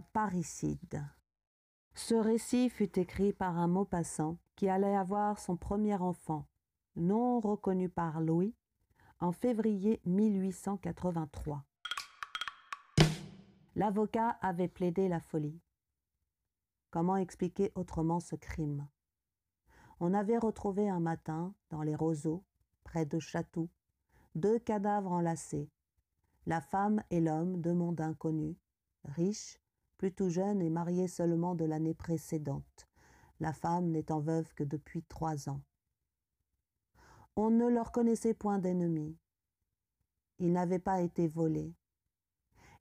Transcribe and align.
parricide. 0.00 1.04
Ce 1.94 2.14
récit 2.14 2.70
fut 2.70 2.98
écrit 2.98 3.32
par 3.32 3.58
un 3.58 3.68
Maupassant 3.68 4.38
qui 4.56 4.68
allait 4.68 4.96
avoir 4.96 5.38
son 5.38 5.56
premier 5.56 5.96
enfant, 5.96 6.46
non 6.96 7.40
reconnu 7.40 7.88
par 7.88 8.20
Louis, 8.20 8.54
en 9.20 9.32
février 9.32 10.00
1883. 10.04 11.64
L'avocat 13.76 14.30
avait 14.40 14.68
plaidé 14.68 15.08
la 15.08 15.20
folie. 15.20 15.60
Comment 16.90 17.16
expliquer 17.16 17.72
autrement 17.74 18.20
ce 18.20 18.36
crime? 18.36 18.86
On 20.00 20.12
avait 20.12 20.38
retrouvé 20.38 20.88
un 20.88 21.00
matin, 21.00 21.54
dans 21.70 21.82
les 21.82 21.94
roseaux, 21.94 22.44
près 22.84 23.06
de 23.06 23.18
Chatou, 23.18 23.70
deux 24.34 24.58
cadavres 24.58 25.12
enlacés, 25.12 25.70
la 26.46 26.60
femme 26.60 27.02
et 27.10 27.20
l'homme, 27.20 27.60
deux 27.60 27.72
mondes 27.72 28.00
inconnus, 28.00 28.56
riches, 29.04 29.61
plutôt 30.02 30.28
jeunes 30.28 30.60
et 30.60 30.68
mariés 30.68 31.06
seulement 31.06 31.54
de 31.54 31.64
l'année 31.64 31.94
précédente, 31.94 32.88
la 33.38 33.52
femme 33.52 33.92
n'étant 33.92 34.18
veuve 34.18 34.52
que 34.54 34.64
depuis 34.64 35.04
trois 35.04 35.48
ans. 35.48 35.60
On 37.36 37.50
ne 37.50 37.68
leur 37.68 37.92
connaissait 37.92 38.34
point 38.34 38.58
d'ennemis. 38.58 39.16
Ils 40.40 40.50
n'avaient 40.50 40.80
pas 40.80 41.02
été 41.02 41.28
volés. 41.28 41.76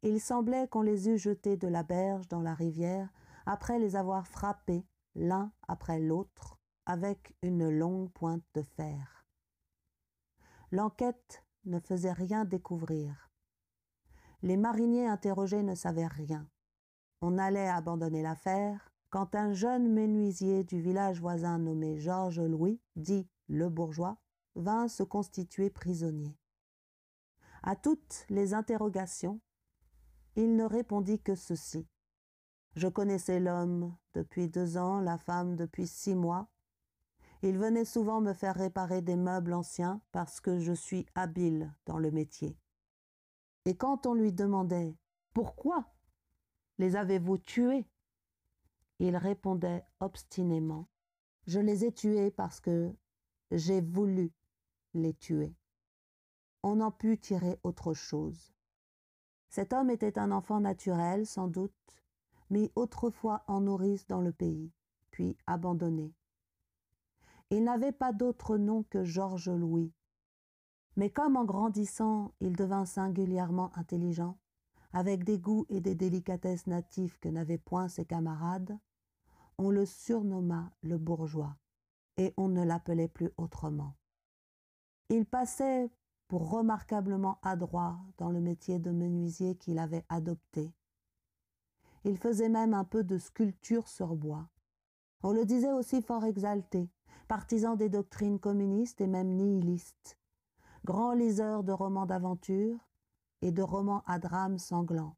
Il 0.02 0.20
semblait 0.20 0.68
qu'on 0.68 0.82
les 0.82 1.10
eût 1.10 1.20
jetés 1.20 1.58
de 1.58 1.68
la 1.68 1.84
berge 1.84 2.28
dans 2.28 2.42
la 2.42 2.56
rivière 2.56 3.14
après 3.46 3.78
les 3.78 3.96
avoir 3.96 4.26
frappés 4.26 4.84
l'un 5.14 5.54
après 5.68 6.00
l'autre 6.00 6.58
avec 6.88 7.36
une 7.44 7.70
longue 7.70 8.12
pointe 8.14 8.48
de 8.56 8.64
fer. 8.64 9.28
L'enquête 10.72 11.46
ne 11.66 11.80
faisait 11.80 12.14
rien 12.14 12.46
découvrir. 12.46 13.30
Les 14.42 14.58
mariniers 14.58 15.06
interrogés 15.06 15.62
ne 15.62 15.76
savaient 15.76 16.08
rien. 16.08 16.50
On 17.22 17.38
allait 17.38 17.68
abandonner 17.68 18.24
l'affaire 18.24 18.92
quand 19.12 19.36
un 19.36 19.54
jeune 19.54 19.94
menuisier 19.94 20.64
du 20.64 20.82
village 20.82 21.20
voisin 21.20 21.60
nommé 21.60 22.00
Georges 22.00 22.40
Louis, 22.40 22.82
dit 22.96 23.28
le 23.48 23.70
bourgeois, 23.70 24.18
vint 24.56 24.88
se 24.88 25.04
constituer 25.04 25.70
prisonnier. 25.70 26.36
À 27.62 27.76
toutes 27.76 28.26
les 28.30 28.56
interrogations, 28.56 29.40
il 30.36 30.56
ne 30.56 30.64
répondit 30.64 31.22
que 31.22 31.36
ceci. 31.36 31.88
Je 32.76 32.88
connaissais 32.88 33.40
l'homme 33.40 33.96
depuis 34.14 34.48
deux 34.48 34.78
ans, 34.78 35.00
la 35.00 35.18
femme 35.18 35.56
depuis 35.56 35.86
six 35.86 36.16
mois. 36.16 36.50
Il 37.44 37.58
venait 37.58 37.86
souvent 37.86 38.22
me 38.22 38.34
faire 38.34 38.56
réparer 38.56 39.02
des 39.02 39.18
meubles 39.18 39.54
anciens 39.54 40.02
parce 40.12 40.40
que 40.40 40.60
je 40.60 40.74
suis 40.74 41.06
habile 41.14 41.72
dans 41.86 41.98
le 41.98 42.10
métier. 42.10 42.58
Et 43.66 43.76
quand 43.76 44.08
on 44.08 44.14
lui 44.14 44.32
demandait 44.32 44.96
Pourquoi 45.34 45.91
les 46.82 46.96
avez-vous 46.96 47.38
tués? 47.38 47.86
Il 48.98 49.16
répondait 49.16 49.86
obstinément 50.00 50.88
Je 51.46 51.60
les 51.60 51.86
ai 51.86 51.92
tués 51.92 52.32
parce 52.32 52.60
que 52.60 52.92
j'ai 53.52 53.82
voulu 53.82 54.32
les 54.96 55.14
tuer. 55.14 55.56
On 56.64 56.78
n'en 56.78 56.90
put 56.90 57.20
tirer 57.20 57.60
autre 57.62 57.94
chose. 57.94 58.52
Cet 59.48 59.74
homme 59.74 59.92
était 59.92 60.18
un 60.18 60.32
enfant 60.32 60.60
naturel, 60.60 61.28
sans 61.28 61.48
doute, 61.48 61.72
mis 62.50 62.72
autrefois 62.76 63.44
en 63.46 63.62
nourrice 63.62 64.08
dans 64.08 64.22
le 64.22 64.32
pays, 64.32 64.72
puis 65.12 65.38
abandonné. 65.46 66.16
Il 67.52 67.64
n'avait 67.64 67.92
pas 67.92 68.12
d'autre 68.12 68.58
nom 68.58 68.82
que 68.90 69.04
Georges 69.04 69.52
Louis. 69.52 69.94
Mais 70.96 71.12
comme 71.12 71.38
en 71.38 71.46
grandissant 71.46 72.34
il 72.40 72.56
devint 72.56 72.86
singulièrement 72.86 73.70
intelligent, 73.78 74.41
avec 74.94 75.24
des 75.24 75.40
goûts 75.40 75.66
et 75.70 75.82
des 75.82 75.96
délicatesses 75.96 76.68
natifs 76.68 77.18
que 77.20 77.30
n'avaient 77.30 77.58
point 77.58 77.88
ses 77.88 78.06
camarades, 78.06 78.78
on 79.58 79.70
le 79.70 79.86
surnomma 79.86 80.72
le 80.82 80.98
bourgeois, 80.98 81.56
et 82.18 82.34
on 82.38 82.48
ne 82.48 82.64
l'appelait 82.64 83.08
plus 83.08 83.32
autrement. 83.38 83.96
Il 85.10 85.26
passait 85.26 85.90
pour 86.28 86.50
remarquablement 86.50 87.40
adroit 87.42 88.00
dans 88.18 88.30
le 88.30 88.40
métier 88.40 88.80
de 88.80 88.92
menuisier 88.92 89.56
qu'il 89.56 89.80
avait 89.80 90.06
adopté. 90.10 90.74
Il 92.04 92.18
faisait 92.18 92.50
même 92.50 92.74
un 92.74 92.86
peu 92.86 93.04
de 93.04 93.18
sculpture 93.18 93.88
sur 93.88 94.16
bois. 94.16 94.50
On 95.24 95.34
le 95.34 95.46
disait 95.46 95.74
aussi 95.74 96.02
fort 96.02 96.26
exalté, 96.26 96.90
partisan 97.28 97.76
des 97.76 97.90
doctrines 97.90 98.40
communistes 98.40 99.02
et 99.02 99.08
même 99.08 99.36
nihilistes, 99.36 100.18
grand 100.84 101.14
liseur 101.14 101.64
de 101.64 101.72
romans 101.72 102.06
d'aventure 102.06 102.80
et 103.42 103.52
de 103.52 103.62
romans 103.62 104.04
à 104.06 104.20
drame 104.20 104.58
sanglant, 104.58 105.16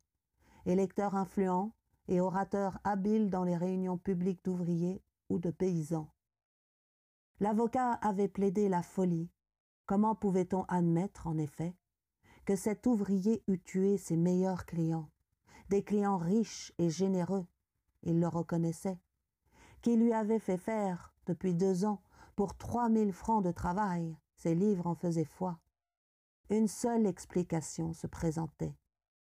électeur 0.66 1.16
influent 1.16 1.74
et 2.08 2.20
orateur 2.20 2.80
habile 2.84 3.30
dans 3.30 3.44
les 3.44 3.58
réunions 3.58 3.98
publiques 3.98 4.44
d'ouvriers 4.44 5.02
ou 5.30 5.40
de 5.40 5.52
paysans. 5.52 6.10
L'avocat 7.40 7.92
avait 7.94 8.28
plaidé 8.28 8.70
la 8.70 8.84
folie, 8.84 9.30
Comment 9.86 10.16
pouvait-on 10.16 10.64
admettre, 10.70 11.28
en 11.28 11.38
effet, 11.38 11.76
que 12.46 12.56
cet 12.56 12.88
ouvrier 12.88 13.44
eût 13.48 13.60
tué 13.60 13.98
ses 13.98 14.16
meilleurs 14.16 14.66
clients, 14.66 15.10
des 15.70 15.84
clients 15.84 16.18
riches 16.18 16.72
et 16.78 16.90
généreux, 16.90 17.46
il 18.04 18.20
le 18.20 18.28
reconnaissait, 18.28 19.00
qui 19.82 19.98
lui 19.98 20.14
avaient 20.14 20.40
fait 20.40 20.58
faire, 20.58 21.14
depuis 21.26 21.54
deux 21.54 21.84
ans, 21.84 22.02
pour 22.38 22.56
trois 22.56 22.88
mille 22.88 23.12
francs 23.12 23.44
de 23.44 23.52
travail, 23.52 24.18
ses 24.38 24.56
livres 24.56 24.88
en 24.88 24.96
faisaient 24.96 25.26
foi. 25.26 25.60
Une 26.53 26.68
seule 26.68 27.08
explication 27.08 27.94
se 27.94 28.06
présentait. 28.06 28.75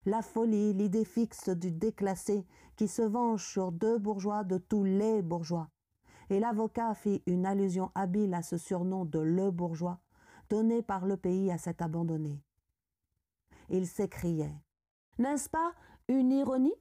La 0.04 0.20
folie, 0.20 0.72
l'idée 0.72 1.04
fixe 1.04 1.48
du 1.48 1.70
déclassé 1.70 2.44
qui 2.74 2.88
se 2.88 3.02
venge 3.02 3.46
sur 3.46 3.70
deux 3.70 3.98
bourgeois 3.98 4.42
de 4.42 4.58
tous 4.58 4.82
les 4.82 5.22
bourgeois. 5.22 5.68
Et 6.28 6.40
l'avocat 6.40 6.92
fit 6.92 7.22
une 7.26 7.46
allusion 7.46 7.92
habile 7.94 8.34
à 8.34 8.42
ce 8.42 8.58
surnom 8.58 9.04
de 9.04 9.20
le 9.20 9.52
bourgeois 9.52 10.00
donné 10.48 10.82
par 10.82 11.06
le 11.06 11.16
pays 11.16 11.52
à 11.52 11.58
cet 11.58 11.82
abandonné. 11.82 12.42
Il 13.68 13.86
s'écriait 13.86 14.60
N'est-ce 15.20 15.48
pas 15.48 15.72
une 16.08 16.32
ironie? 16.32 16.74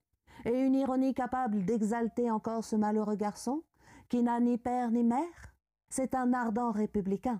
Et 0.45 0.59
une 0.59 0.73
ironie 0.73 1.13
capable 1.13 1.63
d'exalter 1.63 2.31
encore 2.31 2.63
ce 2.63 2.75
malheureux 2.75 3.17
garçon, 3.17 3.61
qui 4.09 4.23
n'a 4.23 4.39
ni 4.39 4.57
père 4.57 4.89
ni 4.89 5.03
mère? 5.03 5.53
C'est 5.89 6.15
un 6.15 6.33
ardent 6.33 6.71
républicain. 6.71 7.39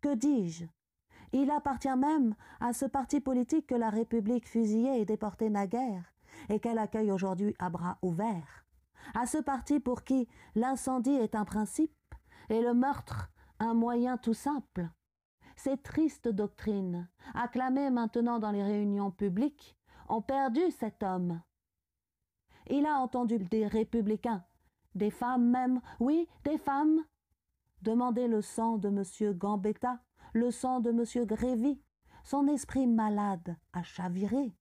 Que 0.00 0.16
dis-je? 0.16 0.66
Il 1.32 1.50
appartient 1.50 1.96
même 1.96 2.34
à 2.60 2.72
ce 2.72 2.84
parti 2.84 3.20
politique 3.20 3.66
que 3.66 3.74
la 3.74 3.90
République 3.90 4.46
fusillait 4.46 5.00
et 5.00 5.04
déportait 5.04 5.50
naguère, 5.50 6.12
et 6.48 6.60
qu'elle 6.60 6.78
accueille 6.78 7.10
aujourd'hui 7.10 7.54
à 7.58 7.70
bras 7.70 7.98
ouverts. 8.02 8.66
À 9.14 9.26
ce 9.26 9.38
parti 9.38 9.80
pour 9.80 10.04
qui 10.04 10.28
l'incendie 10.54 11.10
est 11.10 11.34
un 11.34 11.44
principe 11.44 11.92
et 12.48 12.60
le 12.60 12.74
meurtre 12.74 13.30
un 13.58 13.74
moyen 13.74 14.16
tout 14.16 14.34
simple. 14.34 14.88
Ces 15.56 15.76
tristes 15.76 16.28
doctrines, 16.28 17.08
acclamées 17.34 17.90
maintenant 17.90 18.38
dans 18.38 18.50
les 18.50 18.62
réunions 18.62 19.10
publiques, 19.10 19.76
ont 20.08 20.22
perdu 20.22 20.60
cet 20.72 21.02
homme. 21.02 21.40
Il 22.68 22.86
a 22.86 22.98
entendu 22.98 23.38
des 23.38 23.66
républicains, 23.66 24.44
des 24.94 25.10
femmes 25.10 25.48
même, 25.48 25.80
oui, 26.00 26.28
des 26.44 26.58
femmes, 26.58 27.04
demander 27.82 28.28
le 28.28 28.42
sang 28.42 28.78
de 28.78 28.88
M. 28.88 29.32
Gambetta, 29.34 30.00
le 30.32 30.50
sang 30.50 30.80
de 30.80 30.90
M. 30.90 31.26
Grévy. 31.26 31.80
Son 32.24 32.46
esprit 32.46 32.86
malade 32.86 33.56
a 33.72 33.82
chaviré. 33.82 34.54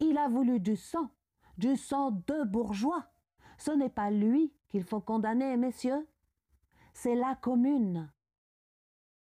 Il 0.00 0.18
a 0.18 0.28
voulu 0.28 0.60
du 0.60 0.76
sang, 0.76 1.10
du 1.56 1.76
sang 1.76 2.10
de 2.10 2.44
bourgeois. 2.44 3.06
Ce 3.58 3.70
n'est 3.70 3.88
pas 3.88 4.10
lui 4.10 4.52
qu'il 4.68 4.84
faut 4.84 5.00
condamner, 5.00 5.56
messieurs. 5.56 6.06
C'est 6.92 7.14
la 7.14 7.34
commune. 7.34 8.10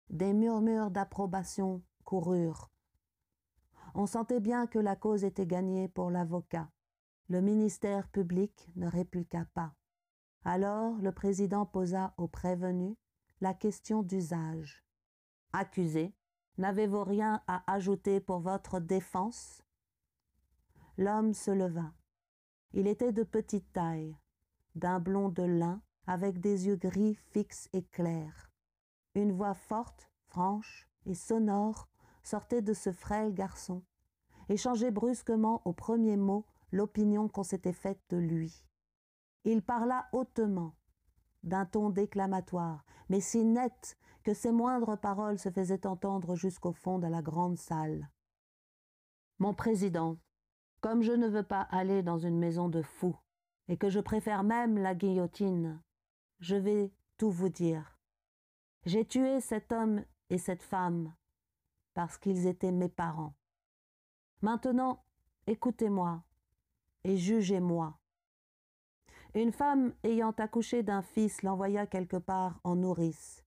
Des 0.08 0.32
murmures 0.32 0.90
d'approbation 0.90 1.82
coururent. 2.04 2.70
On 3.94 4.06
sentait 4.06 4.40
bien 4.40 4.66
que 4.66 4.78
la 4.78 4.96
cause 4.96 5.24
était 5.24 5.46
gagnée 5.46 5.88
pour 5.88 6.10
l'avocat. 6.10 6.70
Le 7.28 7.40
ministère 7.40 8.08
public 8.08 8.70
ne 8.76 8.86
répliqua 8.86 9.44
pas. 9.54 9.74
Alors 10.44 10.96
le 10.96 11.12
président 11.12 11.66
posa 11.66 12.14
au 12.16 12.26
prévenu 12.26 12.96
la 13.40 13.54
question 13.54 14.02
d'usage. 14.02 14.82
Accusé, 15.54 16.14
n'avez-vous 16.56 17.04
rien 17.04 17.42
à 17.46 17.62
ajouter 17.70 18.20
pour 18.20 18.40
votre 18.40 18.80
défense? 18.80 19.62
L'homme 20.96 21.34
se 21.34 21.50
leva. 21.50 21.92
Il 22.72 22.86
était 22.86 23.12
de 23.12 23.22
petite 23.22 23.70
taille, 23.72 24.16
d'un 24.74 24.98
blond 24.98 25.28
de 25.28 25.42
lin, 25.42 25.82
avec 26.06 26.40
des 26.40 26.66
yeux 26.66 26.76
gris 26.76 27.14
fixes 27.32 27.68
et 27.74 27.84
clairs. 27.84 28.50
Une 29.14 29.32
voix 29.32 29.54
forte, 29.54 30.10
franche 30.24 30.88
et 31.04 31.14
sonore 31.14 31.88
sortait 32.22 32.62
de 32.62 32.72
ce 32.72 32.92
frêle 32.92 33.34
garçon, 33.34 33.82
et 34.48 34.56
changeait 34.56 34.90
brusquement 34.90 35.60
au 35.66 35.72
premier 35.72 36.16
mot 36.16 36.46
l'opinion 36.70 37.28
qu'on 37.28 37.42
s'était 37.42 37.74
faite 37.74 38.00
de 38.08 38.16
lui. 38.16 38.64
Il 39.44 39.62
parla 39.62 40.08
hautement, 40.12 40.74
d'un 41.42 41.66
ton 41.66 41.90
déclamatoire, 41.90 42.84
mais 43.08 43.20
si 43.20 43.44
net 43.44 43.96
que 44.22 44.34
ses 44.34 44.52
moindres 44.52 44.98
paroles 44.98 45.38
se 45.38 45.50
faisaient 45.50 45.86
entendre 45.86 46.36
jusqu'au 46.36 46.72
fond 46.72 46.98
de 46.98 47.06
la 47.06 47.22
grande 47.22 47.58
salle. 47.58 48.08
Mon 49.38 49.54
président, 49.54 50.18
comme 50.80 51.02
je 51.02 51.12
ne 51.12 51.28
veux 51.28 51.42
pas 51.42 51.62
aller 51.62 52.02
dans 52.02 52.18
une 52.18 52.38
maison 52.38 52.68
de 52.68 52.82
fous, 52.82 53.16
et 53.68 53.76
que 53.76 53.88
je 53.88 54.00
préfère 54.00 54.44
même 54.44 54.78
la 54.78 54.94
guillotine, 54.94 55.82
je 56.40 56.56
vais 56.56 56.92
tout 57.16 57.30
vous 57.30 57.48
dire. 57.48 57.98
J'ai 58.84 59.04
tué 59.04 59.40
cet 59.40 59.72
homme 59.72 60.04
et 60.30 60.38
cette 60.38 60.62
femme 60.62 61.14
parce 61.94 62.18
qu'ils 62.18 62.46
étaient 62.46 62.72
mes 62.72 62.88
parents. 62.88 63.34
Maintenant, 64.40 65.04
écoutez-moi 65.46 66.22
et 67.04 67.16
jugez-moi. 67.16 67.98
Une 69.34 69.52
femme 69.52 69.94
ayant 70.02 70.34
accouché 70.36 70.82
d'un 70.82 71.00
fils 71.00 71.42
l'envoya 71.42 71.86
quelque 71.86 72.18
part 72.18 72.60
en 72.64 72.76
nourrice. 72.76 73.42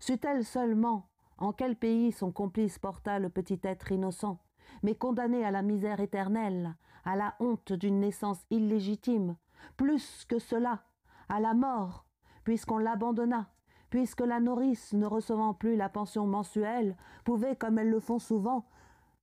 Sut-elle 0.00 0.44
seulement 0.44 1.10
en 1.36 1.52
quel 1.52 1.76
pays 1.76 2.10
son 2.10 2.32
complice 2.32 2.78
porta 2.78 3.18
le 3.18 3.28
petit 3.28 3.60
être 3.64 3.92
innocent, 3.92 4.38
mais 4.82 4.94
condamné 4.94 5.44
à 5.44 5.50
la 5.50 5.60
misère 5.60 6.00
éternelle, 6.00 6.74
à 7.04 7.16
la 7.16 7.34
honte 7.38 7.74
d'une 7.74 8.00
naissance 8.00 8.46
illégitime, 8.48 9.36
plus 9.76 10.24
que 10.24 10.38
cela, 10.38 10.84
à 11.28 11.38
la 11.38 11.52
mort, 11.52 12.06
puisqu'on 12.44 12.78
l'abandonna, 12.78 13.50
puisque 13.90 14.22
la 14.22 14.40
nourrice, 14.40 14.94
ne 14.94 15.04
recevant 15.04 15.52
plus 15.52 15.76
la 15.76 15.90
pension 15.90 16.26
mensuelle, 16.26 16.96
pouvait, 17.24 17.56
comme 17.56 17.78
elles 17.78 17.90
le 17.90 18.00
font 18.00 18.18
souvent, 18.18 18.70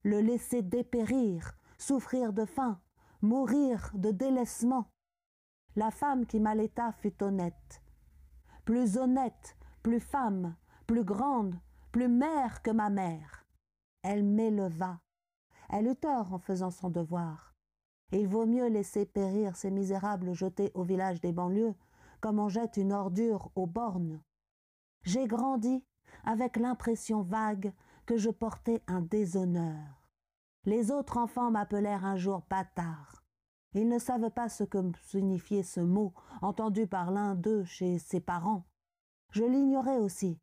le 0.04 0.22
laisser 0.22 0.62
dépérir, 0.62 1.54
souffrir 1.80 2.34
de 2.34 2.46
faim, 2.46 2.80
mourir 3.24 3.90
de 3.96 4.12
délaissement. 4.12 4.91
La 5.76 5.90
femme 5.90 6.26
qui 6.26 6.40
m'allaita 6.40 6.92
fut 6.92 7.24
honnête, 7.24 7.82
plus 8.66 8.98
honnête, 8.98 9.56
plus 9.84 10.02
femme, 10.02 10.56
plus 10.86 11.06
grande, 11.06 11.56
plus 11.92 12.10
mère 12.10 12.62
que 12.62 12.72
ma 12.72 12.90
mère. 12.90 13.46
Elle 14.04 14.24
m'éleva. 14.24 15.00
Elle 15.70 15.88
eut 15.88 15.96
tort 15.96 16.34
en 16.34 16.40
faisant 16.40 16.72
son 16.72 16.90
devoir. 16.90 17.54
Il 18.12 18.28
vaut 18.28 18.46
mieux 18.46 18.68
laisser 18.68 19.06
périr 19.06 19.56
ces 19.56 19.72
misérables 19.72 20.34
jetés 20.34 20.72
au 20.74 20.84
village 20.84 21.22
des 21.22 21.32
banlieues, 21.32 21.76
comme 22.20 22.40
on 22.40 22.50
jette 22.50 22.76
une 22.76 22.92
ordure 22.92 23.50
aux 23.56 23.68
bornes. 23.68 24.22
J'ai 25.04 25.28
grandi 25.28 25.84
avec 26.26 26.58
l'impression 26.58 27.22
vague 27.22 27.72
que 28.06 28.18
je 28.18 28.30
portais 28.30 28.84
un 28.88 29.02
déshonneur. 29.02 30.04
Les 30.66 30.92
autres 30.92 31.18
enfants 31.18 31.50
m'appelèrent 31.50 32.06
un 32.06 32.18
jour 32.18 32.44
bâtard. 32.50 33.21
Ils 33.74 33.88
ne 33.88 34.00
savent 34.00 34.32
pas 34.32 34.50
ce 34.50 34.64
que 34.64 34.80
signifiait 35.04 35.64
ce 35.64 35.80
mot, 35.80 36.14
entendu 36.42 36.88
par 36.88 37.12
l'un 37.12 37.36
d'eux 37.36 37.64
chez 37.64 38.00
ses 38.00 38.20
parents. 38.20 38.66
Je 39.32 39.44
l'ignorais 39.44 39.98
aussi, 39.98 40.40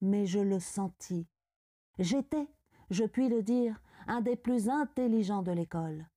mais 0.00 0.26
je 0.26 0.38
le 0.38 0.60
sentis. 0.60 1.26
J'étais, 1.98 2.48
je 2.90 3.04
puis 3.04 3.28
le 3.28 3.42
dire, 3.42 3.80
un 4.06 4.20
des 4.20 4.36
plus 4.36 4.68
intelligents 4.68 5.42
de 5.42 5.52
l'école. 5.52 6.08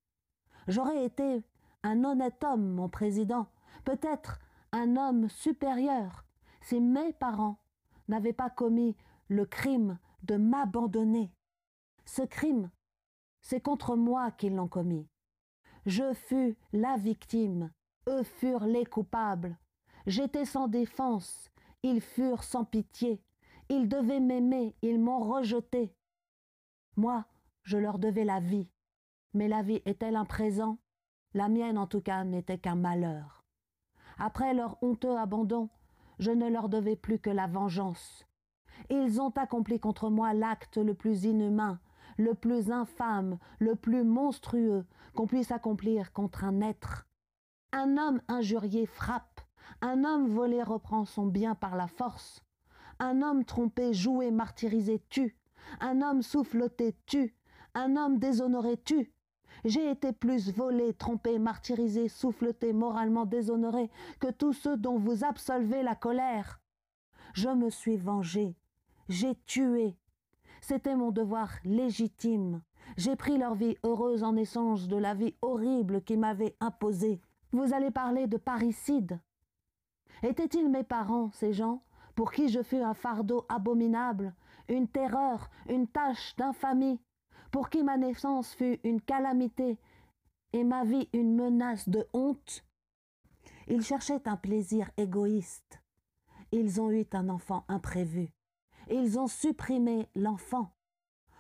J'aurais 0.67 1.03
été 1.03 1.43
un 1.83 2.03
honnête 2.03 2.43
homme, 2.43 2.73
mon 2.73 2.89
président, 2.89 3.47
peut-être 3.83 4.39
un 4.71 4.97
homme 4.97 5.29
supérieur, 5.29 6.25
si 6.61 6.79
mes 6.79 7.13
parents 7.13 7.59
n'avaient 8.07 8.33
pas 8.33 8.49
commis 8.49 8.95
le 9.27 9.45
crime 9.45 9.97
de 10.23 10.35
m'abandonner. 10.35 11.31
Ce 12.05 12.21
crime, 12.21 12.69
c'est 13.41 13.61
contre 13.61 13.95
moi 13.95 14.31
qu'ils 14.31 14.55
l'ont 14.55 14.67
commis. 14.67 15.07
Je 15.85 16.13
fus 16.13 16.57
la 16.73 16.97
victime, 16.97 17.71
eux 18.07 18.23
furent 18.23 18.65
les 18.65 18.85
coupables. 18.85 19.57
J'étais 20.07 20.45
sans 20.45 20.67
défense, 20.67 21.51
ils 21.83 22.01
furent 22.01 22.43
sans 22.43 22.65
pitié. 22.65 23.21
Ils 23.69 23.87
devaient 23.87 24.19
m'aimer, 24.19 24.75
ils 24.81 24.99
m'ont 24.99 25.19
rejeté. 25.19 25.95
Moi, 26.95 27.25
je 27.63 27.77
leur 27.77 27.99
devais 27.99 28.25
la 28.25 28.39
vie. 28.39 28.69
Mais 29.33 29.47
la 29.47 29.61
vie 29.61 29.81
est-elle 29.85 30.15
un 30.15 30.25
présent? 30.25 30.79
La 31.33 31.49
mienne, 31.49 31.77
en 31.77 31.87
tout 31.87 32.01
cas, 32.01 32.23
n'était 32.23 32.57
qu'un 32.57 32.75
malheur. 32.75 33.43
Après 34.17 34.53
leur 34.53 34.81
honteux 34.81 35.17
abandon, 35.17 35.69
je 36.19 36.31
ne 36.31 36.49
leur 36.49 36.69
devais 36.69 36.95
plus 36.95 37.19
que 37.19 37.29
la 37.29 37.47
vengeance. 37.47 38.25
Ils 38.89 39.21
ont 39.21 39.31
accompli 39.31 39.79
contre 39.79 40.09
moi 40.09 40.33
l'acte 40.33 40.77
le 40.77 40.93
plus 40.93 41.25
inhumain, 41.25 41.79
le 42.17 42.33
plus 42.33 42.71
infâme, 42.71 43.37
le 43.59 43.75
plus 43.75 44.03
monstrueux 44.03 44.85
qu'on 45.13 45.27
puisse 45.27 45.51
accomplir 45.51 46.13
contre 46.13 46.43
un 46.43 46.61
être. 46.61 47.07
Un 47.71 47.97
homme 47.97 48.21
injurié 48.27 48.85
frappe, 48.85 49.41
un 49.81 50.03
homme 50.03 50.27
volé 50.27 50.63
reprend 50.63 51.05
son 51.05 51.25
bien 51.25 51.55
par 51.55 51.75
la 51.75 51.87
force, 51.87 52.45
un 52.99 53.21
homme 53.21 53.43
trompé, 53.43 53.93
joué, 53.93 54.31
martyrisé 54.31 55.01
tue. 55.09 55.37
Un 55.81 56.01
homme 56.01 56.21
souffloté 56.21 56.95
tue. 57.05 57.35
Un 57.73 57.97
homme 57.97 58.19
déshonoré 58.19 58.77
tue. 58.77 59.11
J'ai 59.65 59.89
été 59.89 60.13
plus 60.13 60.53
volé, 60.53 60.93
trompé, 60.93 61.39
martyrisé, 61.39 62.07
souffleté, 62.07 62.71
moralement 62.71 63.25
déshonoré 63.25 63.89
que 64.19 64.31
tous 64.31 64.53
ceux 64.53 64.77
dont 64.77 64.97
vous 64.97 65.23
absolvez 65.25 65.83
la 65.83 65.95
colère. 65.95 66.61
Je 67.33 67.49
me 67.49 67.69
suis 67.69 67.97
vengé. 67.97 68.55
J'ai 69.09 69.35
tué. 69.45 69.97
C'était 70.61 70.95
mon 70.95 71.11
devoir 71.11 71.49
légitime. 71.63 72.61
J'ai 72.97 73.15
pris 73.15 73.37
leur 73.37 73.55
vie 73.55 73.77
heureuse 73.83 74.23
en 74.23 74.35
échange 74.35 74.87
de 74.87 74.97
la 74.97 75.13
vie 75.13 75.35
horrible 75.41 76.01
qui 76.01 76.17
m'avait 76.17 76.55
imposée. 76.59 77.21
Vous 77.51 77.73
allez 77.73 77.91
parler 77.91 78.27
de 78.27 78.37
parricide. 78.37 79.19
Étaient-ils 80.23 80.69
mes 80.69 80.83
parents, 80.83 81.31
ces 81.31 81.53
gens 81.53 81.81
pour 82.15 82.31
qui 82.31 82.47
je 82.49 82.63
fus 82.63 82.81
un 82.81 82.93
fardeau 82.93 83.45
abominable, 83.49 84.33
une 84.69 84.87
terreur, 84.87 85.49
une 85.69 85.87
tache 85.87 86.35
d'infamie, 86.37 86.99
pour 87.51 87.69
qui 87.69 87.83
ma 87.83 87.97
naissance 87.97 88.53
fut 88.53 88.79
une 88.83 89.01
calamité 89.01 89.77
et 90.53 90.63
ma 90.63 90.85
vie 90.85 91.09
une 91.13 91.35
menace 91.35 91.89
de 91.89 92.07
honte? 92.13 92.65
Ils 93.67 93.81
cherchaient 93.81 94.27
un 94.27 94.37
plaisir 94.37 94.89
égoïste. 94.97 95.81
Ils 96.51 96.79
ont 96.79 96.91
eu 96.91 97.05
un 97.11 97.29
enfant 97.29 97.65
imprévu. 97.67 98.31
Ils 98.89 99.19
ont 99.19 99.27
supprimé 99.27 100.09
l'enfant. 100.15 100.75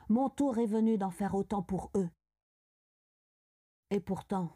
Mon 0.09 0.29
tour 0.29 0.57
est 0.57 0.65
venu 0.65 0.97
d'en 0.97 1.11
faire 1.11 1.35
autant 1.35 1.61
pour 1.61 1.91
eux. 1.95 2.09
Et 3.89 3.99
pourtant, 3.99 4.51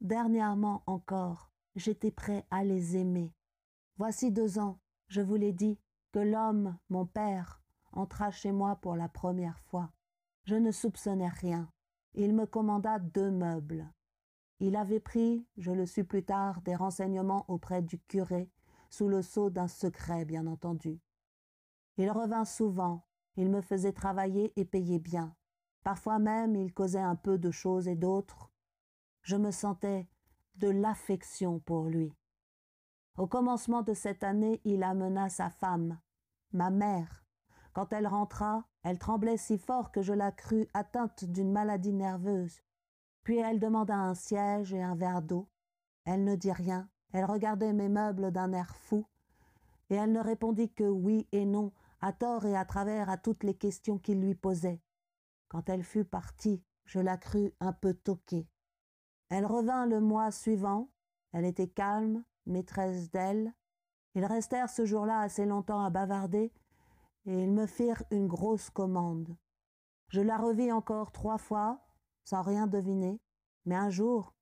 dernièrement 0.00 0.82
encore, 0.86 1.50
j'étais 1.76 2.10
prêt 2.10 2.46
à 2.50 2.64
les 2.64 2.96
aimer. 2.96 3.34
Voici 3.96 4.30
deux 4.32 4.58
ans 4.58 4.78
je 5.08 5.22
vous 5.22 5.36
l'ai 5.36 5.52
dit, 5.52 5.78
que 6.12 6.18
l'homme, 6.18 6.78
mon 6.90 7.06
père, 7.06 7.62
entra 7.92 8.30
chez 8.30 8.52
moi 8.52 8.76
pour 8.76 8.94
la 8.94 9.08
première 9.08 9.58
fois. 9.58 9.90
Je 10.44 10.54
ne 10.54 10.70
soupçonnais 10.70 11.28
rien. 11.28 11.70
Il 12.14 12.34
me 12.34 12.46
commanda 12.46 12.98
deux 12.98 13.30
meubles. 13.30 13.90
Il 14.60 14.76
avait 14.76 15.00
pris, 15.00 15.46
je 15.56 15.70
le 15.70 15.86
sus 15.86 16.04
plus 16.04 16.24
tard, 16.24 16.60
des 16.62 16.74
renseignements 16.74 17.44
auprès 17.48 17.82
du 17.82 17.98
curé, 17.98 18.50
sous 18.90 19.08
le 19.08 19.22
sceau 19.22 19.50
d'un 19.50 19.68
secret, 19.68 20.24
bien 20.24 20.46
entendu. 20.46 21.00
Il 21.98 22.10
revint 22.12 22.44
souvent, 22.44 23.04
il 23.36 23.50
me 23.50 23.60
faisait 23.60 23.92
travailler 23.92 24.52
et 24.56 24.64
payer 24.64 25.00
bien. 25.00 25.34
Parfois 25.82 26.20
même 26.20 26.54
il 26.54 26.72
causait 26.72 26.98
un 27.00 27.16
peu 27.16 27.38
de 27.38 27.50
choses 27.50 27.88
et 27.88 27.96
d'autres. 27.96 28.52
Je 29.22 29.36
me 29.36 29.50
sentais 29.50 30.08
de 30.54 30.68
l'affection 30.68 31.58
pour 31.58 31.84
lui. 31.84 32.14
Au 33.16 33.26
commencement 33.26 33.82
de 33.82 33.94
cette 33.94 34.22
année, 34.22 34.60
il 34.64 34.84
amena 34.84 35.28
sa 35.28 35.50
femme, 35.50 35.98
ma 36.52 36.70
mère. 36.70 37.24
Quand 37.72 37.92
elle 37.92 38.06
rentra, 38.06 38.64
elle 38.84 38.98
tremblait 38.98 39.36
si 39.36 39.58
fort 39.58 39.90
que 39.90 40.02
je 40.02 40.12
la 40.12 40.30
crus 40.30 40.68
atteinte 40.74 41.24
d'une 41.24 41.50
maladie 41.50 41.92
nerveuse. 41.92 42.62
Puis 43.24 43.38
elle 43.38 43.58
demanda 43.58 43.96
un 43.96 44.14
siège 44.14 44.72
et 44.72 44.82
un 44.82 44.94
verre 44.94 45.22
d'eau. 45.22 45.48
Elle 46.04 46.22
ne 46.22 46.36
dit 46.36 46.52
rien, 46.52 46.88
elle 47.12 47.24
regardait 47.24 47.72
mes 47.72 47.88
meubles 47.88 48.30
d'un 48.30 48.52
air 48.52 48.76
fou, 48.76 49.04
et 49.90 49.96
elle 49.96 50.12
ne 50.12 50.20
répondit 50.20 50.72
que 50.72 50.84
oui 50.84 51.26
et 51.32 51.44
non, 51.44 51.72
à 52.00 52.12
tort 52.12 52.46
et 52.46 52.56
à 52.56 52.64
travers 52.64 53.10
à 53.10 53.16
toutes 53.16 53.44
les 53.44 53.54
questions 53.54 53.98
qu'il 53.98 54.20
lui 54.20 54.34
posait. 54.34 54.80
Quand 55.48 55.68
elle 55.68 55.82
fut 55.82 56.04
partie, 56.04 56.62
je 56.84 57.00
la 57.00 57.16
crus 57.16 57.52
un 57.60 57.72
peu 57.72 57.94
toquée. 57.94 58.48
Elle 59.30 59.46
revint 59.46 59.86
le 59.86 60.00
mois 60.00 60.30
suivant, 60.30 60.90
elle 61.32 61.44
était 61.44 61.68
calme, 61.68 62.24
maîtresse 62.46 63.10
d'elle. 63.10 63.52
Ils 64.14 64.24
restèrent 64.24 64.70
ce 64.70 64.84
jour-là 64.84 65.20
assez 65.20 65.44
longtemps 65.44 65.84
à 65.84 65.90
bavarder, 65.90 66.52
et 67.26 67.42
ils 67.42 67.52
me 67.52 67.66
firent 67.66 68.02
une 68.10 68.26
grosse 68.26 68.70
commande. 68.70 69.36
Je 70.08 70.20
la 70.20 70.38
revis 70.38 70.72
encore 70.72 71.12
trois 71.12 71.38
fois, 71.38 71.84
sans 72.24 72.42
rien 72.42 72.66
deviner, 72.66 73.20
mais 73.66 73.74
un 73.74 73.90
jour, 73.90 74.34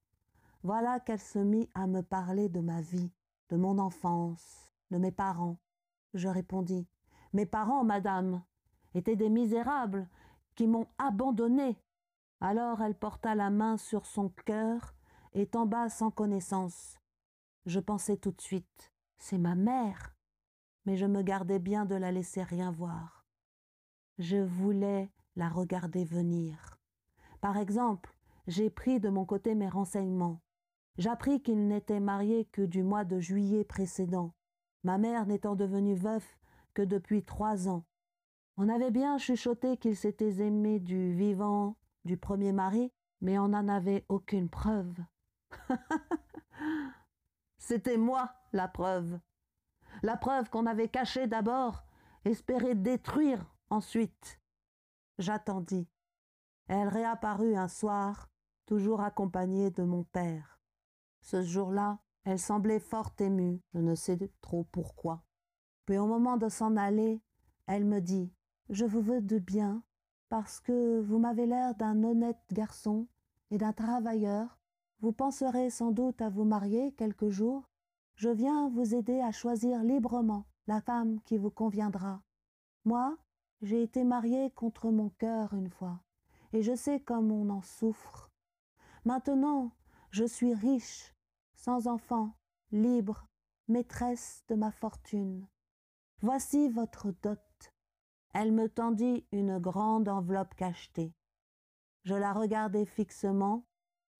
voilà 0.62 1.00
qu'elle 1.00 1.20
se 1.20 1.38
mit 1.38 1.68
à 1.74 1.86
me 1.86 2.02
parler 2.02 2.48
de 2.48 2.60
ma 2.60 2.80
vie, 2.80 3.12
de 3.48 3.56
mon 3.56 3.78
enfance, 3.78 4.72
de 4.90 4.98
mes 4.98 5.12
parents. 5.12 5.58
Je 6.14 6.28
répondis 6.28 6.86
Mes 7.32 7.46
parents, 7.46 7.84
madame, 7.84 8.42
étaient 8.94 9.16
des 9.16 9.28
misérables 9.28 10.08
qui 10.54 10.66
m'ont 10.66 10.88
abandonné. 10.98 11.76
Alors 12.40 12.82
elle 12.82 12.94
porta 12.94 13.34
la 13.34 13.50
main 13.50 13.76
sur 13.76 14.06
son 14.06 14.28
cœur 14.44 14.94
et 15.32 15.46
tomba 15.46 15.88
sans 15.88 16.10
connaissance. 16.10 16.98
Je 17.66 17.80
pensais 17.80 18.16
tout 18.16 18.32
de 18.32 18.40
suite, 18.40 18.92
c'est 19.18 19.38
ma 19.38 19.54
mère, 19.54 20.14
mais 20.84 20.96
je 20.96 21.06
me 21.06 21.22
gardais 21.22 21.58
bien 21.58 21.84
de 21.84 21.94
la 21.94 22.12
laisser 22.12 22.42
rien 22.42 22.70
voir. 22.70 23.26
Je 24.18 24.36
voulais 24.36 25.10
la 25.34 25.48
regarder 25.48 26.04
venir. 26.04 26.78
Par 27.40 27.56
exemple, 27.58 28.16
j'ai 28.46 28.70
pris 28.70 29.00
de 29.00 29.08
mon 29.08 29.24
côté 29.24 29.54
mes 29.54 29.68
renseignements. 29.68 30.40
J'appris 30.96 31.42
qu'il 31.42 31.66
n'était 31.68 32.00
marié 32.00 32.46
que 32.46 32.62
du 32.62 32.82
mois 32.82 33.04
de 33.04 33.20
juillet 33.20 33.64
précédent, 33.64 34.32
ma 34.84 34.96
mère 34.96 35.26
n'étant 35.26 35.56
devenue 35.56 35.96
veuf 35.96 36.38
depuis 36.82 37.22
trois 37.24 37.68
ans. 37.68 37.84
On 38.56 38.68
avait 38.68 38.90
bien 38.90 39.18
chuchoté 39.18 39.76
qu'ils 39.76 39.96
s'étaient 39.96 40.40
aimés 40.40 40.80
du 40.80 41.14
vivant 41.14 41.76
du 42.04 42.16
premier 42.16 42.52
mari, 42.52 42.92
mais 43.20 43.38
on 43.38 43.48
n'en 43.48 43.68
avait 43.68 44.04
aucune 44.08 44.48
preuve. 44.48 44.94
C'était 47.58 47.98
moi 47.98 48.32
la 48.52 48.68
preuve. 48.68 49.18
La 50.02 50.16
preuve 50.16 50.50
qu'on 50.50 50.66
avait 50.66 50.88
cachée 50.88 51.26
d'abord, 51.26 51.84
espéré 52.24 52.74
détruire 52.74 53.44
ensuite. 53.70 54.40
J'attendis. 55.18 55.88
Elle 56.68 56.88
réapparut 56.88 57.56
un 57.56 57.68
soir, 57.68 58.30
toujours 58.66 59.00
accompagnée 59.00 59.70
de 59.70 59.82
mon 59.82 60.04
père. 60.04 60.60
Ce 61.20 61.42
jour-là, 61.42 61.98
elle 62.24 62.38
semblait 62.38 62.80
fort 62.80 63.12
émue, 63.18 63.60
je 63.72 63.78
ne 63.78 63.94
sais 63.94 64.18
trop 64.40 64.64
pourquoi. 64.64 65.25
Puis 65.86 65.98
au 65.98 66.06
moment 66.06 66.36
de 66.36 66.48
s'en 66.48 66.76
aller, 66.76 67.22
elle 67.66 67.84
me 67.84 68.00
dit 68.00 68.32
Je 68.68 68.84
vous 68.84 69.00
veux 69.00 69.20
de 69.20 69.38
bien, 69.38 69.82
parce 70.28 70.60
que 70.60 71.00
vous 71.00 71.18
m'avez 71.18 71.46
l'air 71.46 71.74
d'un 71.76 72.02
honnête 72.02 72.42
garçon 72.52 73.06
et 73.50 73.58
d'un 73.58 73.72
travailleur. 73.72 74.58
Vous 75.00 75.12
penserez 75.12 75.70
sans 75.70 75.92
doute 75.92 76.20
à 76.20 76.28
vous 76.28 76.44
marier 76.44 76.92
quelque 76.92 77.30
jour. 77.30 77.70
Je 78.16 78.28
viens 78.28 78.68
vous 78.68 78.94
aider 78.94 79.20
à 79.20 79.30
choisir 79.30 79.84
librement 79.84 80.46
la 80.66 80.80
femme 80.80 81.20
qui 81.22 81.38
vous 81.38 81.50
conviendra. 81.50 82.22
Moi, 82.84 83.16
j'ai 83.62 83.82
été 83.82 84.04
mariée 84.04 84.50
contre 84.50 84.90
mon 84.90 85.10
cœur 85.10 85.54
une 85.54 85.70
fois, 85.70 86.00
et 86.52 86.62
je 86.62 86.74
sais 86.74 86.98
comme 87.00 87.30
on 87.30 87.48
en 87.50 87.62
souffre. 87.62 88.30
Maintenant, 89.04 89.70
je 90.10 90.24
suis 90.24 90.54
riche, 90.54 91.14
sans 91.54 91.86
enfant, 91.86 92.32
libre, 92.72 93.28
maîtresse 93.68 94.42
de 94.48 94.56
ma 94.56 94.72
fortune. 94.72 95.46
Voici 96.22 96.70
votre 96.70 97.12
dot. 97.22 97.38
Elle 98.32 98.52
me 98.52 98.70
tendit 98.70 99.26
une 99.32 99.58
grande 99.58 100.08
enveloppe 100.08 100.54
cachetée. 100.54 101.14
Je 102.04 102.14
la 102.14 102.32
regardai 102.32 102.86
fixement, 102.86 103.66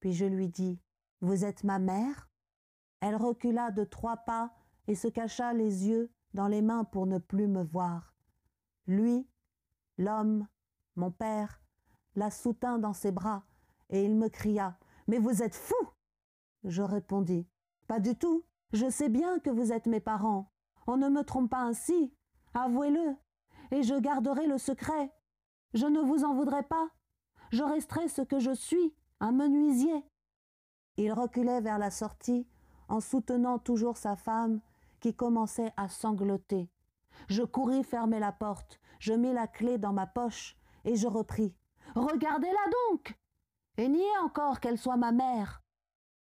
puis 0.01 0.13
je 0.13 0.27
lui 0.27 0.49
dis 0.49 0.79
Vous 1.23 1.47
êtes 1.47 1.65
ma 1.65 1.79
mère? 1.79 2.29
Elle 3.01 3.17
recula 3.17 3.71
de 3.71 3.85
trois 3.85 4.19
pas 4.19 4.53
et 4.89 4.95
se 4.95 5.09
cacha 5.09 5.55
les 5.55 5.89
yeux 5.89 6.13
dans 6.35 6.49
les 6.49 6.61
mains 6.61 6.85
pour 6.85 7.07
ne 7.07 7.19
plus 7.19 7.49
me 7.49 7.63
voir. 7.63 8.15
Lui, 8.87 9.27
l'homme, 9.97 10.47
mon 10.97 11.11
père, 11.11 11.63
la 12.15 12.31
soutint 12.31 12.79
dans 12.79 12.93
ses 12.93 13.13
bras, 13.13 13.45
et 13.89 14.05
il 14.05 14.17
me 14.17 14.29
cria 14.29 14.79
Mais 15.07 15.19
vous 15.19 15.43
êtes 15.43 15.55
fou 15.55 15.75
Je 16.65 16.83
répondis 16.83 17.49
Pas 17.87 18.01
du 18.01 18.17
tout. 18.17 18.45
Je 18.73 18.91
sais 18.91 19.09
bien 19.09 19.39
que 19.39 19.51
vous 19.51 19.73
êtes 19.73 19.87
mes 19.87 20.01
parents. 20.01 20.53
On 20.87 20.97
ne 20.97 21.09
me 21.09 21.23
trompe 21.23 21.51
pas 21.51 21.63
ainsi. 21.63 22.13
Avouez-le. 22.55 23.17
Et 23.71 23.83
je 23.83 23.95
garderai 23.95 24.47
le 24.47 24.59
secret. 24.59 25.13
Je 25.75 25.87
ne 25.87 26.01
vous 26.01 26.25
en 26.25 26.35
voudrai 26.35 26.63
pas. 26.63 26.89
Je 27.51 27.63
resterai 27.63 28.09
ce 28.09 28.23
que 28.23 28.39
je 28.39 28.55
suis, 28.55 28.95
un 29.21 29.33
menuisier. 29.33 30.05
Il 30.97 31.13
reculait 31.13 31.61
vers 31.61 31.79
la 31.79 31.91
sortie, 31.91 32.49
en 32.89 33.01
soutenant 33.01 33.59
toujours 33.59 33.97
sa 33.97 34.17
femme, 34.17 34.61
qui 35.01 35.15
commençait 35.15 35.73
à 35.77 35.89
sangloter. 35.89 36.71
Je 37.29 37.43
courris 37.43 37.85
fermer 37.85 38.19
la 38.19 38.33
porte, 38.33 38.81
je 38.99 39.13
mis 39.13 39.33
la 39.33 39.47
clé 39.47 39.79
dans 39.79 39.93
ma 39.93 40.07
poche, 40.07 40.57
et 40.85 40.97
je 40.97 41.07
repris. 41.07 41.55
Regardez-la 41.95 42.71
donc. 42.91 43.19
Et 43.77 43.89
niez 43.89 44.19
encore 44.23 44.61
qu'elle 44.61 44.79
soit 44.79 44.97
ma 44.97 45.13
mère. 45.13 45.63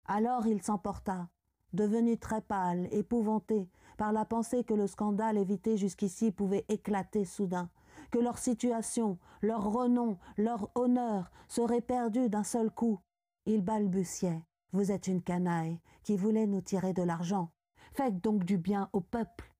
Alors 0.05 0.47
il 0.47 0.61
s'emporta, 0.61 1.29
devenu 1.73 2.17
très 2.17 2.41
pâle, 2.41 2.87
épouvanté, 2.91 3.69
par 4.01 4.11
la 4.11 4.25
pensée 4.25 4.63
que 4.63 4.73
le 4.73 4.87
scandale 4.87 5.37
évité 5.37 5.77
jusqu'ici 5.77 6.31
pouvait 6.31 6.65
éclater 6.69 7.23
soudain, 7.23 7.69
que 8.09 8.17
leur 8.17 8.39
situation, 8.39 9.19
leur 9.43 9.63
renom, 9.71 10.17
leur 10.37 10.71
honneur 10.73 11.31
seraient 11.47 11.81
perdus 11.81 12.27
d'un 12.27 12.43
seul 12.43 12.71
coup. 12.71 12.99
Il 13.45 13.61
balbutiait. 13.61 14.43
Vous 14.71 14.91
êtes 14.91 15.05
une 15.05 15.21
canaille 15.21 15.79
qui 16.01 16.17
voulait 16.17 16.47
nous 16.47 16.61
tirer 16.61 16.93
de 16.93 17.03
l'argent. 17.03 17.51
Faites 17.93 18.19
donc 18.23 18.43
du 18.43 18.57
bien 18.57 18.89
au 18.91 19.01
peuple. 19.01 19.53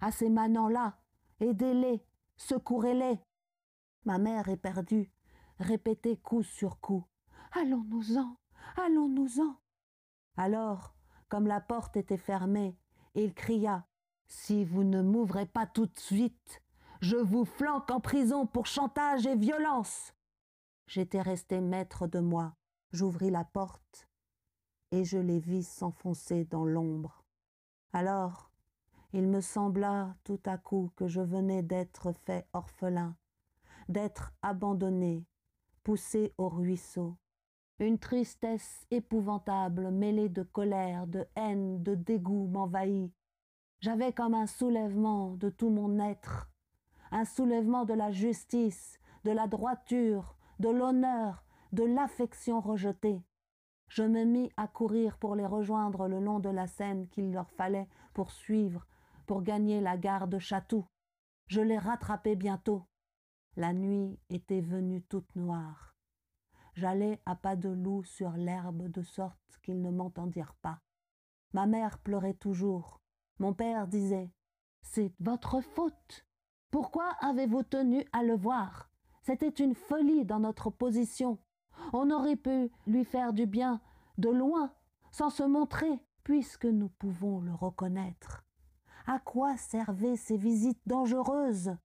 À 0.00 0.12
ces 0.12 0.30
manants-là, 0.30 0.96
aidez-les, 1.40 2.06
secourez-les. 2.36 3.18
Ma 4.04 4.18
mère 4.18 4.48
éperdue 4.48 5.10
répétait 5.58 6.16
coup 6.16 6.44
sur 6.44 6.78
coup. 6.78 7.04
Allons-nous-en, 7.60 8.36
allons-nous-en. 8.76 9.56
Alors, 10.36 10.94
comme 11.28 11.48
la 11.48 11.60
porte 11.60 11.96
était 11.96 12.16
fermée, 12.16 12.78
il 13.14 13.34
cria 13.34 13.86
Si 14.26 14.64
vous 14.64 14.84
ne 14.84 15.02
m'ouvrez 15.02 15.46
pas 15.46 15.66
tout 15.66 15.86
de 15.86 15.98
suite, 15.98 16.62
je 17.00 17.16
vous 17.16 17.44
flanque 17.44 17.90
en 17.90 18.00
prison 18.00 18.46
pour 18.46 18.66
chantage 18.66 19.26
et 19.26 19.36
violence. 19.36 20.14
J'étais 20.86 21.22
resté 21.22 21.60
maître 21.60 22.06
de 22.06 22.20
moi. 22.20 22.54
J'ouvris 22.92 23.30
la 23.30 23.44
porte 23.44 24.08
et 24.90 25.04
je 25.04 25.18
les 25.18 25.38
vis 25.38 25.66
s'enfoncer 25.66 26.44
dans 26.44 26.64
l'ombre. 26.64 27.24
Alors, 27.92 28.50
il 29.12 29.26
me 29.26 29.40
sembla 29.40 30.14
tout 30.24 30.40
à 30.46 30.58
coup 30.58 30.90
que 30.96 31.08
je 31.08 31.20
venais 31.20 31.62
d'être 31.62 32.12
fait 32.12 32.46
orphelin, 32.52 33.16
d'être 33.88 34.32
abandonné, 34.42 35.26
poussé 35.82 36.32
au 36.38 36.48
ruisseau. 36.48 37.16
Une 37.80 37.98
tristesse 37.98 38.86
épouvantable, 38.90 39.90
mêlée 39.90 40.28
de 40.28 40.42
colère, 40.42 41.06
de 41.06 41.26
haine, 41.34 41.82
de 41.82 41.94
dégoût 41.94 42.46
m'envahit. 42.46 43.10
J'avais 43.80 44.12
comme 44.12 44.34
un 44.34 44.46
soulèvement 44.46 45.30
de 45.36 45.48
tout 45.48 45.70
mon 45.70 45.98
être, 45.98 46.50
un 47.10 47.24
soulèvement 47.24 47.86
de 47.86 47.94
la 47.94 48.10
justice, 48.10 49.00
de 49.24 49.30
la 49.30 49.46
droiture, 49.46 50.36
de 50.58 50.68
l'honneur, 50.68 51.42
de 51.72 51.84
l'affection 51.84 52.60
rejetée. 52.60 53.22
Je 53.88 54.02
me 54.02 54.24
mis 54.24 54.52
à 54.58 54.68
courir 54.68 55.16
pour 55.16 55.34
les 55.34 55.46
rejoindre 55.46 56.06
le 56.06 56.20
long 56.20 56.38
de 56.38 56.50
la 56.50 56.66
Seine 56.66 57.08
qu'il 57.08 57.32
leur 57.32 57.50
fallait 57.52 57.88
pour 58.12 58.30
suivre, 58.30 58.86
pour 59.24 59.40
gagner 59.40 59.80
la 59.80 59.96
gare 59.96 60.28
de 60.28 60.38
Chatou. 60.38 60.84
Je 61.46 61.62
les 61.62 61.78
rattrapai 61.78 62.36
bientôt. 62.36 62.84
La 63.56 63.72
nuit 63.72 64.18
était 64.28 64.60
venue 64.60 65.00
toute 65.00 65.34
noire. 65.34 65.89
J'allais 66.80 67.20
à 67.26 67.36
pas 67.36 67.56
de 67.56 67.68
loup 67.68 68.04
sur 68.04 68.30
l'herbe 68.38 68.88
de 68.88 69.02
sorte 69.02 69.58
qu'ils 69.62 69.82
ne 69.82 69.90
m'entendirent 69.90 70.54
pas. 70.62 70.80
Ma 71.52 71.66
mère 71.66 71.98
pleurait 71.98 72.32
toujours. 72.32 73.02
Mon 73.38 73.52
père 73.52 73.86
disait 73.86 74.32
C'est 74.80 75.12
votre 75.20 75.60
faute. 75.60 76.24
Pourquoi 76.70 77.10
avez-vous 77.20 77.64
tenu 77.64 78.02
à 78.14 78.22
le 78.22 78.34
voir? 78.34 78.88
C'était 79.20 79.50
une 79.50 79.74
folie 79.74 80.24
dans 80.24 80.40
notre 80.40 80.70
position. 80.70 81.36
On 81.92 82.10
aurait 82.10 82.36
pu 82.36 82.70
lui 82.86 83.04
faire 83.04 83.34
du 83.34 83.44
bien 83.44 83.82
de 84.16 84.30
loin, 84.30 84.72
sans 85.10 85.28
se 85.28 85.42
montrer, 85.42 86.00
puisque 86.24 86.64
nous 86.64 86.88
pouvons 86.88 87.40
le 87.40 87.52
reconnaître. 87.52 88.42
À 89.06 89.18
quoi 89.18 89.58
servaient 89.58 90.16
ces 90.16 90.38
visites 90.38 90.80
dangereuses? 90.86 91.76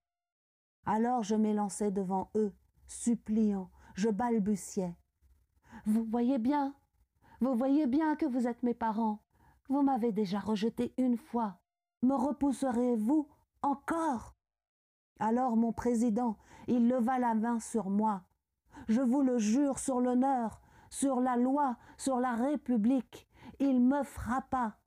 Alors 0.86 1.22
je 1.24 1.36
m'élançai 1.36 1.92
devant 1.92 2.32
eux, 2.36 2.54
suppliant, 2.88 3.70
je 3.96 4.10
balbutiais. 4.10 4.96
Vous 5.86 6.04
voyez 6.04 6.38
bien, 6.38 6.76
vous 7.42 7.56
voyez 7.56 7.88
bien 7.88 8.16
que 8.16 8.26
vous 8.26 8.48
êtes 8.48 8.64
mes 8.64 8.74
parents. 8.74 9.20
Vous 9.68 9.82
m'avez 9.82 10.12
déjà 10.12 10.40
rejeté 10.40 10.94
une 10.98 11.18
fois. 11.18 11.58
Me 12.02 12.14
repousserez-vous 12.14 13.28
encore? 13.62 14.36
Alors 15.20 15.56
mon 15.58 15.74
président, 15.74 16.38
il 16.68 16.88
leva 16.88 17.20
la 17.20 17.34
main 17.34 17.60
sur 17.60 17.90
moi. 17.90 18.24
Je 18.88 19.02
vous 19.02 19.22
le 19.22 19.38
jure 19.38 19.80
sur 19.80 20.00
l'honneur, 20.00 20.62
sur 20.90 21.20
la 21.20 21.38
loi, 21.38 21.78
sur 21.98 22.20
la 22.20 22.36
République, 22.36 23.28
il 23.60 23.82
me 23.82 24.04
frappa. 24.04 24.78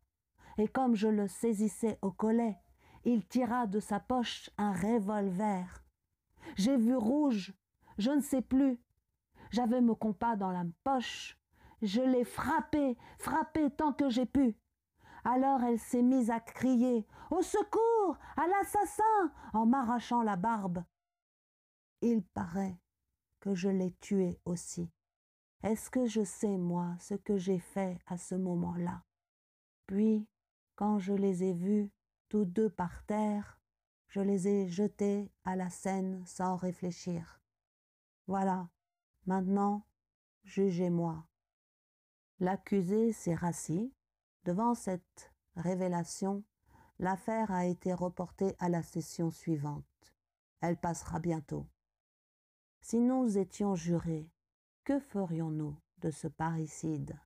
Et 0.58 0.68
comme 0.68 0.94
je 0.94 1.08
le 1.08 1.28
saisissais 1.28 1.98
au 2.02 2.10
collet, 2.10 2.58
il 3.04 3.26
tira 3.26 3.66
de 3.66 3.80
sa 3.80 4.00
poche 4.00 4.50
un 4.58 4.72
revolver. 4.72 5.84
J'ai 6.56 6.76
vu 6.76 6.94
rouge, 6.96 7.54
je 7.96 8.10
ne 8.10 8.20
sais 8.20 8.42
plus, 8.42 8.78
j'avais 9.50 9.81
mon 9.81 9.95
compas 9.95 10.37
dans 10.37 10.50
la 10.50 10.64
poche. 10.85 11.38
Je 11.83 12.00
l'ai 12.00 12.25
frappé, 12.25 12.97
frappé 13.19 13.71
tant 13.71 13.93
que 13.93 14.09
j'ai 14.09 14.26
pu. 14.26 14.57
Alors 15.25 15.62
elle 15.62 15.78
s'est 15.78 16.02
mise 16.02 16.31
à 16.31 16.40
crier 16.40 17.07
Au 17.31 17.43
secours 17.43 18.19
À 18.37 18.47
l'assassin 18.47 19.33
en 19.52 19.67
m'arrachant 19.67 20.23
la 20.23 20.37
barbe. 20.37 20.85
Il 22.00 22.23
paraît 22.23 22.78
que 23.40 23.55
je 23.55 23.69
l'ai 23.69 23.93
tué 24.00 24.40
aussi. 24.45 24.90
Est-ce 25.62 25.90
que 25.90 26.07
je 26.07 26.23
sais, 26.23 26.57
moi, 26.57 26.95
ce 27.00 27.14
que 27.14 27.37
j'ai 27.37 27.59
fait 27.59 27.99
à 28.07 28.17
ce 28.17 28.37
moment-là? 28.37 29.02
Puis, 29.87 30.28
quand 30.76 30.99
je 31.00 31.12
les 31.12 31.43
ai 31.43 31.52
vus, 31.52 31.90
tous 32.28 32.45
deux 32.45 32.71
par 32.71 33.05
terre, 33.07 33.59
je 34.09 34.21
les 34.21 34.47
ai 34.47 34.69
jetés 34.69 35.33
à 35.45 35.57
la 35.57 35.71
Seine 35.71 36.25
sans 36.25 36.57
réfléchir. 36.57 37.40
Voilà 38.28 38.69
Maintenant, 39.28 39.85
jugez-moi. 40.44 41.28
L'accusé 42.40 43.12
s'est 43.12 43.35
rassis. 43.35 43.92
Devant 44.44 44.75
cette 44.75 45.35
révélation, 45.54 46.44
l'affaire 46.99 47.50
a 47.50 47.66
été 47.66 47.92
reportée 47.92 48.56
à 48.58 48.70
la 48.70 48.82
session 48.82 49.30
suivante. 49.30 49.85
Elle 50.62 50.78
passera 50.78 51.18
bientôt. 51.18 51.66
Si 52.80 53.00
nous 53.00 53.37
étions 53.37 53.75
jurés, 53.75 54.30
que 54.85 54.99
ferions-nous 54.99 55.76
de 55.99 56.11
ce 56.11 56.26
parricide? 56.26 57.20